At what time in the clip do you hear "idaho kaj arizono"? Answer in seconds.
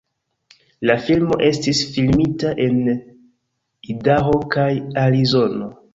3.95-5.71